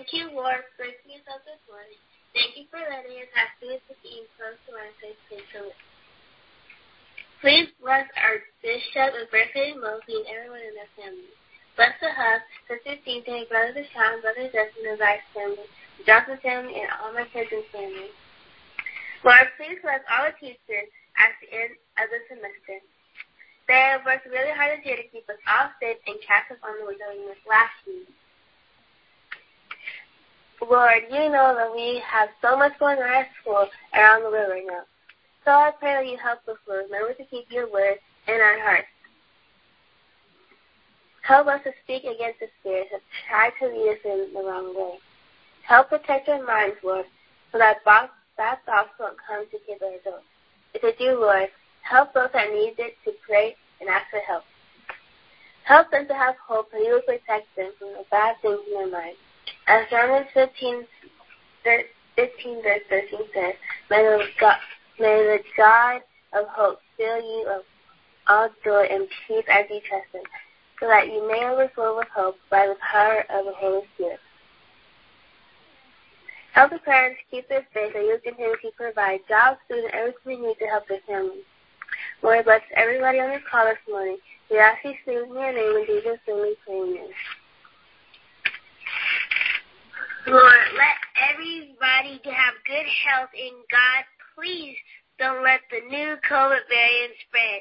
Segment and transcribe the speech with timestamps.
[0.00, 2.00] Thank you, Lord, for waking us up this morning.
[2.32, 5.76] Thank you for letting us have food to eat close to our place to.
[7.44, 11.28] Please bless our bishop and birthday Mosley and everyone in their family.
[11.76, 15.68] Bless the hub, Sister CJ, Brother Deshaun, Brother Justin, and Vice family,
[16.08, 18.08] Johnson family, and all my kids and family.
[19.20, 20.88] Lord, please bless all the teachers
[21.20, 22.80] at the end of the semester.
[23.68, 26.60] They have worked really hard this year to keep us all safe and catch us
[26.64, 28.08] on the way we missed last week.
[30.68, 34.50] Lord, you know that we have so much going on at school around the world
[34.50, 34.82] right now.
[35.44, 37.96] So I pray that you help us, Lord, remember to keep your word
[38.28, 38.88] in our hearts.
[41.22, 44.74] Help us to speak against the spirits that try to lead us in the wrong
[44.76, 44.98] way.
[45.66, 47.06] Help protect our minds, Lord,
[47.52, 48.08] so that bad
[48.66, 50.24] thoughts won't come to kids or adults.
[50.74, 51.48] If they do, Lord,
[51.82, 54.44] help those that need it to pray and ask for help.
[55.64, 58.74] Help them to have hope and you will protect them from the bad things in
[58.74, 59.18] their minds.
[59.70, 60.82] As Romans 15,
[62.16, 63.54] 15 verse 13 says,
[63.88, 64.56] may the, God,
[64.98, 66.00] may the God
[66.32, 67.62] of hope fill you of
[68.26, 70.24] all joy and peace as you trust Him,
[70.80, 74.18] so that you may overflow with hope by the power of the Holy Spirit.
[76.52, 80.42] Help the parents keep their faith that you continue to provide jobs, food, and everything
[80.42, 81.46] they need to help their families.
[82.24, 84.18] Lord, bless everybody on this call this morning.
[84.50, 87.06] We ask these things in your name in Jesus' name we pray.
[90.26, 91.00] Lord, let
[91.32, 94.02] everybody have good health in God.
[94.36, 94.76] Please
[95.16, 97.60] don't let the new COVID variant spread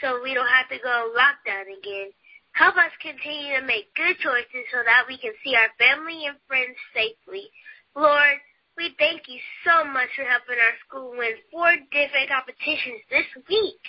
[0.00, 2.08] so we don't have to go lockdown again.
[2.56, 6.40] Help us continue to make good choices so that we can see our family and
[6.48, 7.52] friends safely.
[7.92, 8.40] Lord,
[8.80, 9.36] we thank you
[9.68, 13.84] so much for helping our school win four different competitions this week.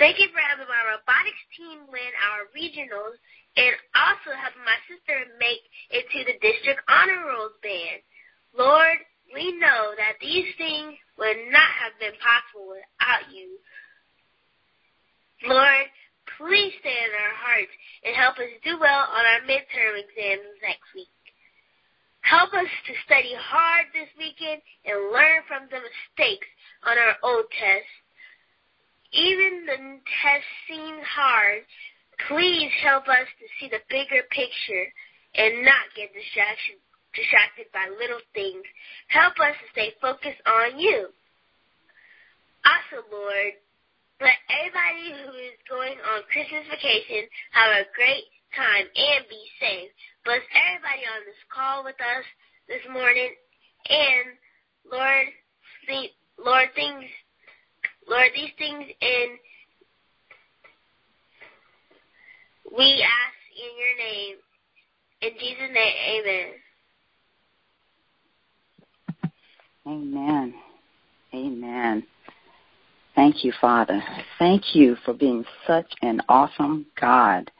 [0.00, 3.20] Thank you for helping my robotics team win our regionals
[3.60, 5.26] and also helping my sister
[5.90, 8.00] it to the district honor band.
[8.56, 8.98] Lord,
[9.32, 13.56] we know that these things would not have been possible without you.
[15.48, 15.86] Lord,
[16.36, 17.74] please stay in our hearts
[18.04, 21.08] and help us do well on our midterm exams next week.
[22.20, 26.48] Help us to study hard this weekend and learn from the mistakes
[26.84, 27.96] on our old tests.
[29.12, 29.78] Even the
[30.20, 31.64] tests seem hard,
[32.28, 34.86] Please help us to see the bigger picture
[35.36, 36.76] and not get distraction,
[37.14, 38.64] distracted by little things.
[39.08, 41.08] Help us to stay focused on you.
[42.64, 43.54] Also, Lord,
[44.20, 47.24] let everybody who is going on Christmas vacation
[47.56, 49.90] have a great time and be safe.
[50.24, 52.26] Bless everybody on this call with us
[52.68, 53.32] this morning.
[53.88, 54.36] And
[54.84, 55.26] Lord,
[55.88, 57.08] see, Lord, things,
[58.06, 59.40] Lord, these things in
[62.70, 64.36] We ask in your name.
[65.22, 66.48] In Jesus' name, amen.
[69.90, 70.54] Amen.
[71.34, 72.06] Amen.
[73.16, 74.00] Thank you, Father.
[74.38, 77.50] Thank you for being such an awesome God.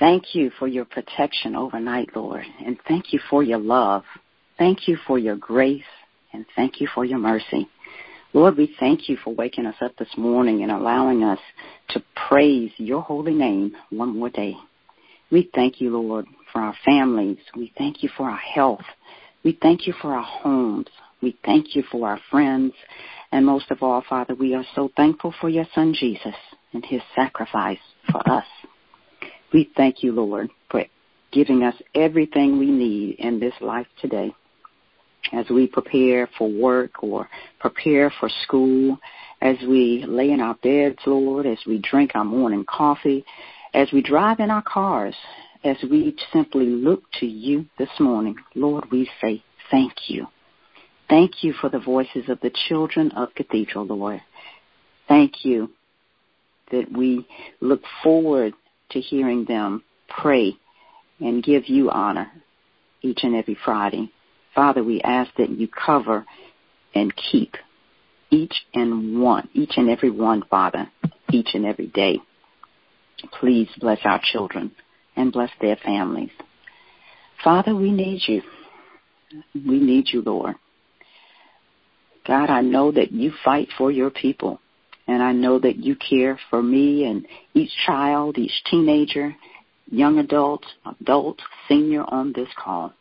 [0.00, 2.44] Thank you for your protection overnight, Lord.
[2.66, 4.02] And thank you for your love.
[4.58, 5.84] Thank you for your grace.
[6.32, 7.68] And thank you for your mercy.
[8.32, 11.38] Lord, we thank you for waking us up this morning and allowing us
[11.90, 14.56] to praise your holy name one more day.
[15.30, 17.38] We thank you, Lord, for our families.
[17.56, 18.82] We thank you for our health.
[19.44, 20.86] We thank you for our homes.
[21.22, 22.72] We thank you for our friends.
[23.32, 26.34] And most of all, Father, we are so thankful for your son Jesus
[26.72, 27.78] and his sacrifice
[28.10, 28.46] for us.
[29.52, 30.84] We thank you, Lord, for
[31.32, 34.34] giving us everything we need in this life today
[35.32, 38.98] as we prepare for work or prepare for school,
[39.40, 43.24] as we lay in our beds, Lord, as we drink our morning coffee,
[43.74, 45.14] as we drive in our cars,
[45.62, 50.26] as we simply look to you this morning, Lord, we say thank you.
[51.08, 54.22] Thank you for the voices of the children of Cathedral, Lord.
[55.08, 55.70] Thank you
[56.70, 57.26] that we
[57.60, 58.54] look forward
[58.90, 60.56] to hearing them pray
[61.18, 62.30] and give you honor
[63.02, 64.10] each and every Friday.
[64.54, 66.24] Father, we ask that you cover
[66.94, 67.54] and keep
[68.30, 70.88] each and one, each and every one, Father,
[71.32, 72.18] each and every day.
[73.38, 74.72] Please bless our children
[75.16, 76.30] and bless their families.
[77.42, 78.42] Father, we need you.
[79.54, 80.56] We need you, Lord.
[82.26, 84.60] God, I know that you fight for your people,
[85.06, 89.34] and I know that you care for me and each child, each teenager,
[89.90, 90.64] young adult,
[91.00, 92.92] adult, senior on this call.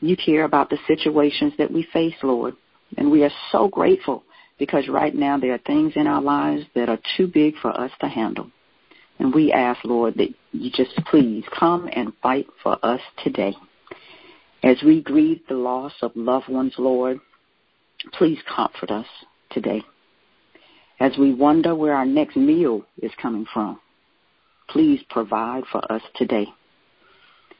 [0.00, 2.54] You care about the situations that we face, Lord.
[2.96, 4.24] And we are so grateful
[4.58, 7.90] because right now there are things in our lives that are too big for us
[8.00, 8.50] to handle.
[9.18, 13.54] And we ask, Lord, that you just please come and fight for us today.
[14.62, 17.18] As we grieve the loss of loved ones, Lord,
[18.12, 19.06] please comfort us
[19.50, 19.82] today.
[20.98, 23.80] As we wonder where our next meal is coming from,
[24.68, 26.46] please provide for us today.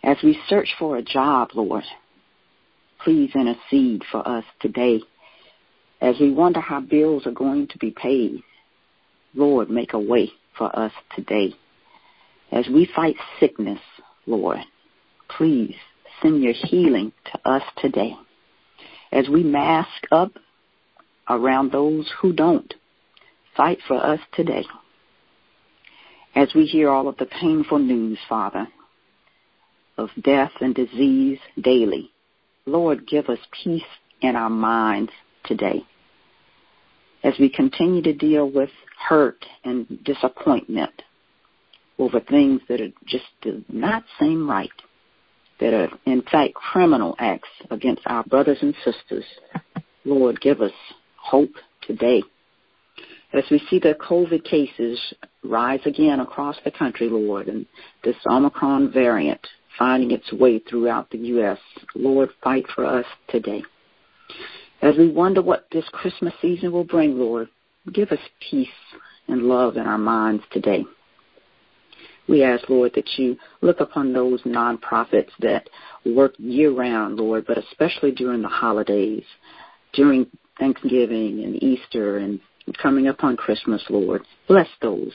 [0.02, 1.84] As we search for a job, Lord,
[3.02, 5.00] please intercede for us today.
[6.00, 8.42] As we wonder how bills are going to be paid,
[9.34, 11.54] Lord, make a way for us today.
[12.52, 13.80] As we fight sickness,
[14.26, 14.58] Lord,
[15.28, 15.76] please
[16.20, 18.14] send your healing to us today.
[19.12, 20.32] As we mask up
[21.28, 22.72] around those who don't,
[23.56, 24.64] fight for us today.
[26.34, 28.68] As we hear all of the painful news, Father,
[29.96, 32.10] of death and disease daily,
[32.66, 33.82] Lord, give us peace
[34.20, 35.10] in our minds
[35.44, 35.84] today.
[37.22, 38.70] As we continue to deal with
[39.08, 41.02] hurt and disappointment
[42.00, 44.70] over things that are just do not seem right,
[45.60, 49.24] that are in fact criminal acts against our brothers and sisters,
[50.04, 50.72] Lord, give us
[51.16, 51.52] hope
[51.82, 52.22] today.
[53.32, 54.98] As we see the COVID cases
[55.44, 57.64] rise again across the country, Lord, and
[58.02, 59.46] this Omicron variant
[59.78, 61.58] finding its way throughout the U.S.,
[61.94, 63.62] Lord, fight for us today.
[64.82, 67.48] As we wonder what this Christmas season will bring, Lord,
[67.92, 68.18] give us
[68.50, 68.68] peace
[69.28, 70.84] and love in our minds today.
[72.30, 75.68] We ask, Lord, that you look upon those nonprofits that
[76.06, 79.24] work year round, Lord, but especially during the holidays,
[79.94, 82.38] during Thanksgiving and Easter and
[82.80, 84.22] coming upon Christmas, Lord.
[84.46, 85.12] Bless those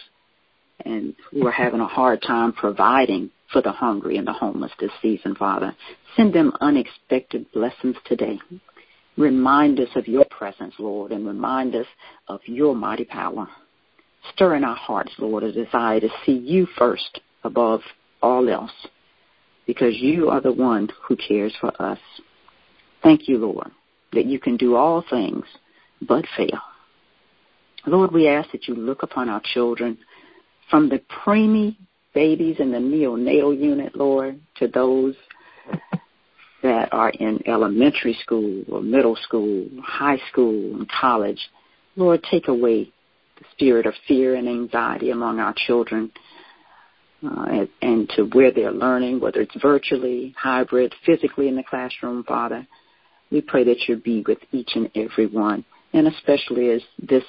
[0.83, 4.91] and who are having a hard time providing for the hungry and the homeless this
[5.01, 5.73] season, Father.
[6.17, 8.38] Send them unexpected blessings today.
[9.17, 11.88] Remind us of your presence, Lord, and remind us
[12.27, 13.47] of your mighty power.
[14.33, 17.81] Stir in our hearts, Lord, a desire to see you first above
[18.22, 18.72] all else,
[19.68, 22.00] because you are the one who cares for us.
[23.04, 23.72] Thank you, Lord,
[24.13, 25.45] that you can do all things
[26.01, 26.60] but fail.
[27.86, 29.98] Lord, we ask that you look upon our children
[30.69, 31.77] from the preemie
[32.16, 35.16] babies in the neonatal unit, Lord, to those
[36.63, 41.39] that are in elementary school or middle school, high school, and college.
[41.95, 42.92] Lord, take away
[43.38, 46.12] the spirit of fear and anxiety among our children
[47.24, 52.24] uh, and, and to where they're learning, whether it's virtually, hybrid, physically in the classroom,
[52.24, 52.68] Father.
[53.32, 57.24] We pray that you be with each and every one, and especially as this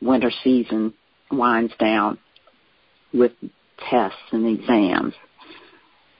[0.00, 0.94] winter season
[1.30, 2.18] winds down
[3.12, 3.32] with
[3.90, 5.14] tests and exams.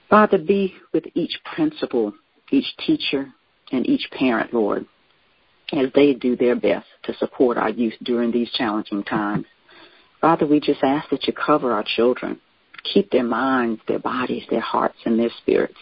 [0.09, 2.13] Father, be with each principal,
[2.51, 3.27] each teacher,
[3.71, 4.85] and each parent, Lord,
[5.73, 9.45] as they do their best to support our youth during these challenging times.
[10.21, 12.39] Father, we just ask that you cover our children.
[12.93, 15.77] Keep their minds, their bodies, their hearts, and their spirits.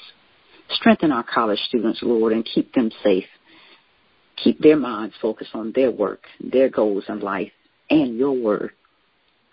[0.70, 3.26] Strengthen our college students, Lord, and keep them safe.
[4.36, 7.52] Keep their minds focused on their work, their goals in life,
[7.90, 8.72] and your word.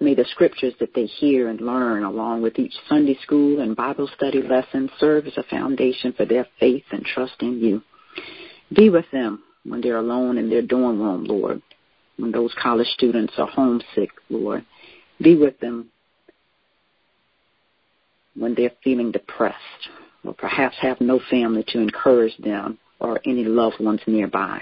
[0.00, 4.10] May the scriptures that they hear and learn along with each Sunday school and Bible
[4.16, 7.82] study lesson serve as a foundation for their faith and trust in you.
[8.74, 11.62] Be with them when they're alone in their dorm room, Lord.
[12.16, 14.64] When those college students are homesick, Lord.
[15.20, 15.90] Be with them
[18.36, 19.88] when they're feeling depressed
[20.24, 24.60] or perhaps have no family to encourage them or any loved ones nearby.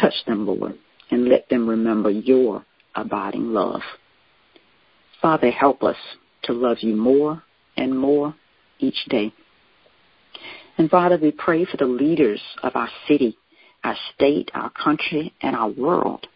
[0.00, 0.78] Touch them, Lord,
[1.10, 2.64] and let them remember your
[2.94, 3.80] abiding love.
[5.20, 5.96] Father, help us
[6.44, 7.42] to love you more
[7.76, 8.34] and more
[8.78, 9.32] each day.
[10.78, 13.36] And Father, we pray for the leaders of our city,
[13.84, 16.26] our state, our country, and our world.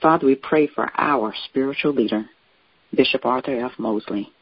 [0.00, 2.26] Father, we pray for our spiritual leader,
[2.94, 3.72] Bishop Arthur F.
[3.78, 4.32] Mosley.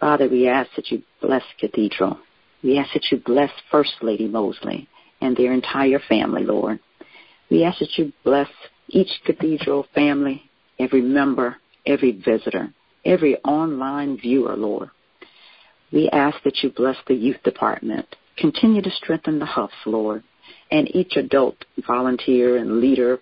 [0.00, 2.18] Father, we ask that you bless Cathedral.
[2.62, 4.88] We ask that you bless First Lady Mosley
[5.20, 6.80] and their entire family, Lord.
[7.50, 8.48] We ask that you bless
[8.88, 10.42] each Cathedral family,
[10.78, 11.56] every member,
[11.86, 12.72] every visitor,
[13.04, 14.90] every online viewer, Lord.
[15.92, 18.16] We ask that you bless the youth department.
[18.36, 20.24] Continue to strengthen the Huffs, Lord,
[20.72, 21.54] and each adult
[21.86, 23.20] volunteer and leader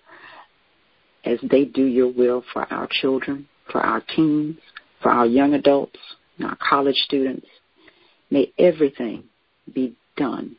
[1.25, 4.57] as they do your will for our children, for our teens,
[5.03, 5.99] for our young adults,
[6.37, 7.45] and our college students.
[8.31, 9.25] May everything
[9.75, 10.55] be done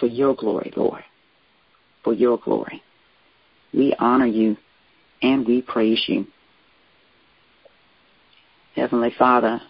[0.00, 1.04] for your glory, Lord,
[2.02, 2.82] for your glory.
[3.72, 4.56] We honor you
[5.22, 6.26] and we praise you.
[8.74, 9.60] Heavenly Father,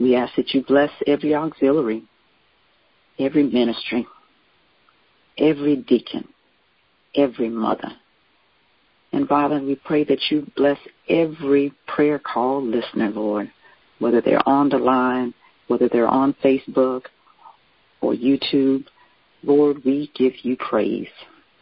[0.00, 2.02] we ask that you bless every auxiliary,
[3.18, 4.06] every ministry,
[5.40, 6.28] every deacon,
[7.14, 7.90] every mother.
[9.12, 10.78] And Father, we pray that you bless
[11.08, 13.50] every prayer call listener, Lord,
[13.98, 15.34] whether they're on the line,
[15.66, 17.06] whether they're on Facebook
[18.00, 18.84] or YouTube,
[19.42, 21.08] Lord, we give you praise.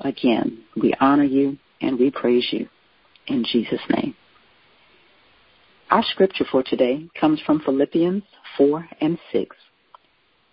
[0.00, 2.68] Again, we honor you and we praise you
[3.26, 4.14] in Jesus' name.
[5.90, 8.22] Our scripture for today comes from Philippians
[8.58, 9.56] 4 and 6.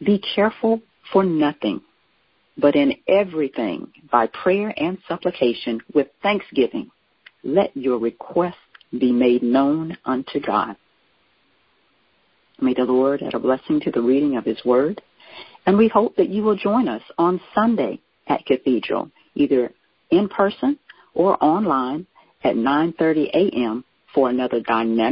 [0.04, 1.82] Be careful for nothing,
[2.58, 6.90] but in everything, by prayer and supplication, with thanksgiving,
[7.44, 8.56] let your requests
[8.98, 10.76] be made known unto God.
[12.62, 15.02] May the Lord add a blessing to the reading of His Word,
[15.66, 19.72] and we hope that you will join us on Sunday at Cathedral, either
[20.10, 20.80] in person
[21.14, 22.08] or online
[22.44, 23.84] at 9.30 a.m.
[24.14, 25.06] for another dynamic